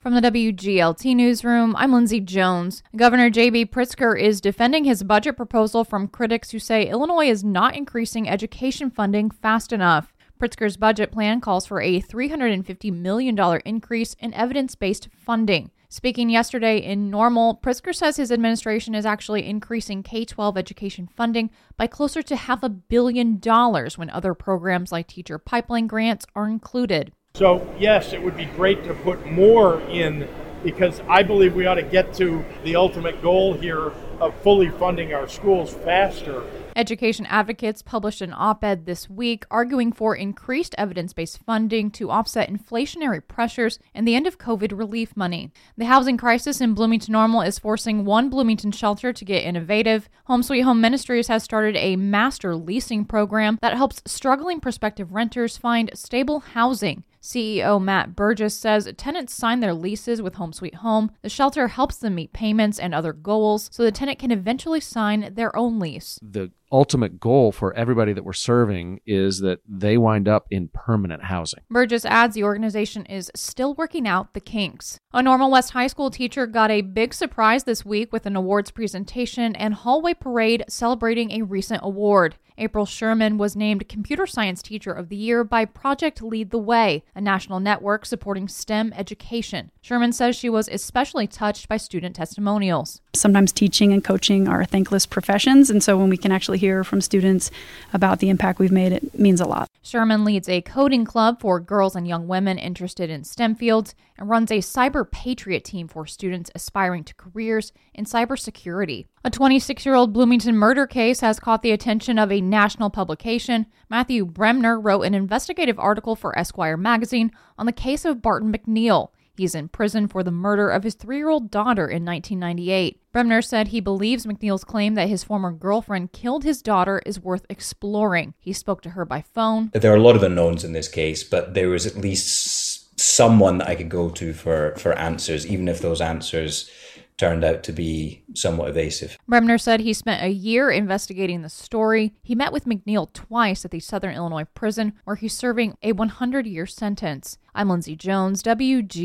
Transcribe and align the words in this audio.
From 0.00 0.14
the 0.14 0.20
WGLT 0.20 1.16
newsroom, 1.16 1.74
I'm 1.74 1.92
Lindsay 1.92 2.20
Jones. 2.20 2.84
Governor 2.94 3.30
J.B. 3.30 3.66
Pritzker 3.66 4.16
is 4.16 4.40
defending 4.40 4.84
his 4.84 5.02
budget 5.02 5.36
proposal 5.36 5.82
from 5.82 6.06
critics 6.06 6.52
who 6.52 6.60
say 6.60 6.88
Illinois 6.88 7.28
is 7.28 7.42
not 7.42 7.74
increasing 7.74 8.28
education 8.28 8.92
funding 8.92 9.28
fast 9.28 9.72
enough. 9.72 10.14
Pritzker's 10.40 10.76
budget 10.76 11.10
plan 11.10 11.40
calls 11.40 11.66
for 11.66 11.80
a 11.80 12.00
$350 12.00 12.92
million 12.92 13.60
increase 13.64 14.14
in 14.20 14.32
evidence 14.34 14.76
based 14.76 15.08
funding. 15.16 15.72
Speaking 15.88 16.30
yesterday 16.30 16.78
in 16.78 17.10
Normal, 17.10 17.58
Pritzker 17.60 17.92
says 17.92 18.18
his 18.18 18.30
administration 18.30 18.94
is 18.94 19.04
actually 19.04 19.44
increasing 19.44 20.04
K 20.04 20.24
12 20.24 20.56
education 20.56 21.08
funding 21.08 21.50
by 21.76 21.88
closer 21.88 22.22
to 22.22 22.36
half 22.36 22.62
a 22.62 22.68
billion 22.68 23.40
dollars 23.40 23.98
when 23.98 24.10
other 24.10 24.32
programs 24.32 24.92
like 24.92 25.08
teacher 25.08 25.38
pipeline 25.38 25.88
grants 25.88 26.24
are 26.36 26.48
included. 26.48 27.12
So, 27.38 27.64
yes, 27.78 28.12
it 28.12 28.20
would 28.20 28.36
be 28.36 28.46
great 28.46 28.82
to 28.82 28.94
put 28.94 29.24
more 29.24 29.80
in 29.82 30.28
because 30.64 31.00
I 31.08 31.22
believe 31.22 31.54
we 31.54 31.66
ought 31.66 31.76
to 31.76 31.84
get 31.84 32.12
to 32.14 32.44
the 32.64 32.74
ultimate 32.74 33.22
goal 33.22 33.54
here 33.54 33.92
of 34.18 34.34
fully 34.42 34.70
funding 34.70 35.14
our 35.14 35.28
schools 35.28 35.72
faster. 35.72 36.42
Education 36.74 37.26
advocates 37.26 37.80
published 37.80 38.22
an 38.22 38.34
op 38.36 38.64
ed 38.64 38.86
this 38.86 39.08
week 39.08 39.44
arguing 39.52 39.92
for 39.92 40.16
increased 40.16 40.74
evidence 40.76 41.12
based 41.12 41.38
funding 41.38 41.92
to 41.92 42.10
offset 42.10 42.50
inflationary 42.50 43.20
pressures 43.26 43.78
and 43.94 44.06
the 44.06 44.16
end 44.16 44.26
of 44.26 44.38
COVID 44.38 44.76
relief 44.76 45.16
money. 45.16 45.52
The 45.76 45.86
housing 45.86 46.16
crisis 46.16 46.60
in 46.60 46.74
Bloomington 46.74 47.12
Normal 47.12 47.42
is 47.42 47.60
forcing 47.60 48.04
one 48.04 48.30
Bloomington 48.30 48.72
shelter 48.72 49.12
to 49.12 49.24
get 49.24 49.44
innovative. 49.44 50.08
Home 50.24 50.42
Sweet 50.42 50.62
Home 50.62 50.80
Ministries 50.80 51.28
has 51.28 51.44
started 51.44 51.76
a 51.76 51.94
master 51.94 52.56
leasing 52.56 53.04
program 53.04 53.58
that 53.62 53.76
helps 53.76 54.02
struggling 54.06 54.58
prospective 54.58 55.12
renters 55.12 55.56
find 55.56 55.90
stable 55.94 56.40
housing. 56.40 57.04
CEO 57.22 57.82
Matt 57.82 58.14
Burgess 58.14 58.54
says 58.58 58.92
tenants 58.96 59.34
sign 59.34 59.60
their 59.60 59.74
leases 59.74 60.22
with 60.22 60.34
Home 60.34 60.52
Sweet 60.52 60.76
Home. 60.76 61.10
The 61.22 61.28
shelter 61.28 61.68
helps 61.68 61.96
them 61.96 62.14
meet 62.14 62.32
payments 62.32 62.78
and 62.78 62.94
other 62.94 63.12
goals 63.12 63.68
so 63.72 63.82
the 63.82 63.92
tenant 63.92 64.18
can 64.18 64.30
eventually 64.30 64.80
sign 64.80 65.34
their 65.34 65.54
own 65.56 65.78
lease. 65.78 66.18
The 66.22 66.52
ultimate 66.70 67.18
goal 67.18 67.52
for 67.52 67.72
everybody 67.74 68.12
that 68.12 68.24
we're 68.24 68.32
serving 68.32 69.00
is 69.06 69.40
that 69.40 69.60
they 69.66 69.96
wind 69.96 70.28
up 70.28 70.46
in 70.50 70.68
permanent 70.68 71.24
housing. 71.24 71.60
Burgess 71.70 72.04
adds 72.04 72.34
the 72.34 72.44
organization 72.44 73.06
is 73.06 73.30
still 73.34 73.74
working 73.74 74.06
out 74.06 74.34
the 74.34 74.40
kinks. 74.40 74.98
A 75.12 75.22
Normal 75.22 75.50
West 75.50 75.70
High 75.70 75.86
School 75.86 76.10
teacher 76.10 76.46
got 76.46 76.70
a 76.70 76.82
big 76.82 77.14
surprise 77.14 77.64
this 77.64 77.84
week 77.84 78.12
with 78.12 78.26
an 78.26 78.36
awards 78.36 78.70
presentation 78.70 79.56
and 79.56 79.74
hallway 79.74 80.14
parade 80.14 80.64
celebrating 80.68 81.32
a 81.32 81.42
recent 81.42 81.80
award. 81.82 82.36
April 82.58 82.86
Sherman 82.86 83.38
was 83.38 83.54
named 83.54 83.88
Computer 83.88 84.26
Science 84.26 84.60
Teacher 84.62 84.92
of 84.92 85.08
the 85.08 85.16
Year 85.16 85.44
by 85.44 85.64
Project 85.64 86.20
Lead 86.20 86.50
the 86.50 86.58
Way, 86.58 87.04
a 87.14 87.20
national 87.20 87.60
network 87.60 88.04
supporting 88.04 88.48
STEM 88.48 88.92
education. 88.96 89.70
Sherman 89.80 90.12
says 90.12 90.34
she 90.34 90.50
was 90.50 90.68
especially 90.68 91.26
touched 91.26 91.68
by 91.68 91.76
student 91.76 92.16
testimonials. 92.16 93.00
Sometimes 93.14 93.52
teaching 93.52 93.92
and 93.92 94.04
coaching 94.04 94.48
are 94.48 94.64
thankless 94.64 95.06
professions, 95.06 95.70
and 95.70 95.82
so 95.82 95.96
when 95.96 96.10
we 96.10 96.16
can 96.16 96.32
actually 96.32 96.58
hear 96.58 96.82
from 96.82 97.00
students 97.00 97.50
about 97.92 98.18
the 98.18 98.28
impact 98.28 98.58
we've 98.58 98.72
made, 98.72 98.92
it 98.92 99.18
means 99.18 99.40
a 99.40 99.46
lot. 99.46 99.70
Sherman 99.82 100.24
leads 100.24 100.48
a 100.48 100.60
coding 100.60 101.04
club 101.04 101.40
for 101.40 101.60
girls 101.60 101.96
and 101.96 102.06
young 102.06 102.28
women 102.28 102.58
interested 102.58 103.08
in 103.08 103.24
STEM 103.24 103.54
fields 103.54 103.94
and 104.18 104.28
runs 104.28 104.50
a 104.50 104.58
cyber 104.58 105.08
patriot 105.10 105.64
team 105.64 105.88
for 105.88 106.06
students 106.06 106.50
aspiring 106.54 107.04
to 107.04 107.14
careers 107.14 107.72
in 107.94 108.04
cybersecurity. 108.04 109.06
A 109.24 109.30
26 109.30 109.84
year 109.86 109.94
old 109.94 110.12
Bloomington 110.12 110.56
murder 110.56 110.86
case 110.86 111.20
has 111.20 111.40
caught 111.40 111.62
the 111.62 111.70
attention 111.70 112.18
of 112.18 112.30
a 112.30 112.40
national 112.48 112.90
publication. 112.90 113.66
Matthew 113.88 114.24
Bremner 114.24 114.80
wrote 114.80 115.02
an 115.02 115.14
investigative 115.14 115.78
article 115.78 116.16
for 116.16 116.38
Esquire 116.38 116.76
magazine 116.76 117.30
on 117.56 117.66
the 117.66 117.72
case 117.72 118.04
of 118.04 118.22
Barton 118.22 118.52
McNeil. 118.52 119.10
He's 119.38 119.54
in 119.54 119.68
prison 119.68 120.08
for 120.08 120.24
the 120.24 120.32
murder 120.32 120.68
of 120.68 120.82
his 120.82 120.94
three 120.94 121.18
year 121.18 121.28
old 121.28 121.50
daughter 121.50 121.86
in 121.86 122.04
1998. 122.04 123.00
Bremner 123.12 123.40
said 123.40 123.68
he 123.68 123.80
believes 123.80 124.26
McNeil's 124.26 124.64
claim 124.64 124.94
that 124.94 125.08
his 125.08 125.22
former 125.22 125.52
girlfriend 125.52 126.12
killed 126.12 126.42
his 126.42 126.60
daughter 126.60 127.00
is 127.06 127.20
worth 127.20 127.46
exploring. 127.48 128.34
He 128.40 128.52
spoke 128.52 128.82
to 128.82 128.90
her 128.90 129.04
by 129.04 129.22
phone. 129.22 129.70
There 129.72 129.92
are 129.92 129.96
a 129.96 130.02
lot 130.02 130.16
of 130.16 130.24
unknowns 130.24 130.64
in 130.64 130.72
this 130.72 130.88
case, 130.88 131.22
but 131.22 131.54
there 131.54 131.68
was 131.68 131.86
at 131.86 131.96
least 131.96 132.98
someone 132.98 133.58
that 133.58 133.68
I 133.68 133.76
could 133.76 133.88
go 133.88 134.10
to 134.10 134.32
for, 134.32 134.74
for 134.76 134.92
answers, 134.98 135.46
even 135.46 135.68
if 135.68 135.80
those 135.80 136.00
answers 136.00 136.68
turned 137.18 137.44
out 137.44 137.62
to 137.64 137.72
be 137.72 138.22
somewhat 138.34 138.70
evasive. 138.70 139.18
Bremner 139.26 139.58
said 139.58 139.80
he 139.80 139.92
spent 139.92 140.22
a 140.22 140.28
year 140.28 140.70
investigating 140.70 141.42
the 141.42 141.48
story. 141.48 142.14
He 142.22 142.34
met 142.34 142.52
with 142.52 142.64
McNeil 142.64 143.12
twice 143.12 143.64
at 143.64 143.72
the 143.72 143.80
Southern 143.80 144.14
Illinois 144.14 144.46
prison, 144.54 144.94
where 145.04 145.16
he's 145.16 145.36
serving 145.36 145.76
a 145.82 145.92
100 145.92 146.46
year 146.46 146.66
sentence. 146.66 147.36
I'm 147.54 147.68
Lindsay 147.68 147.96
Jones, 147.96 148.42
WGL. 148.42 148.98